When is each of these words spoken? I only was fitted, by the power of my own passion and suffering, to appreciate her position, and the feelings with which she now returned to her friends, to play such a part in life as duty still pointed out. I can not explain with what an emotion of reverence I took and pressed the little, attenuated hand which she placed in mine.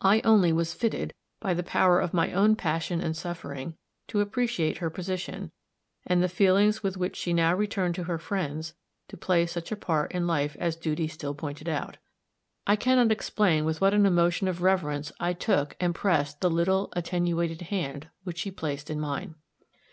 I 0.00 0.20
only 0.22 0.52
was 0.52 0.74
fitted, 0.74 1.14
by 1.38 1.54
the 1.54 1.62
power 1.62 2.00
of 2.00 2.12
my 2.12 2.32
own 2.32 2.56
passion 2.56 3.00
and 3.00 3.16
suffering, 3.16 3.76
to 4.08 4.20
appreciate 4.20 4.78
her 4.78 4.90
position, 4.90 5.52
and 6.04 6.20
the 6.20 6.28
feelings 6.28 6.82
with 6.82 6.96
which 6.96 7.14
she 7.14 7.32
now 7.32 7.54
returned 7.54 7.94
to 7.94 8.02
her 8.02 8.18
friends, 8.18 8.74
to 9.06 9.16
play 9.16 9.46
such 9.46 9.70
a 9.70 9.76
part 9.76 10.10
in 10.10 10.26
life 10.26 10.56
as 10.58 10.74
duty 10.74 11.06
still 11.06 11.36
pointed 11.36 11.68
out. 11.68 11.98
I 12.66 12.74
can 12.74 12.96
not 12.98 13.12
explain 13.12 13.64
with 13.64 13.80
what 13.80 13.94
an 13.94 14.06
emotion 14.06 14.48
of 14.48 14.60
reverence 14.60 15.12
I 15.20 15.34
took 15.34 15.76
and 15.78 15.94
pressed 15.94 16.40
the 16.40 16.50
little, 16.50 16.88
attenuated 16.94 17.60
hand 17.60 18.08
which 18.24 18.38
she 18.38 18.50
placed 18.50 18.90
in 18.90 18.98
mine. 18.98 19.36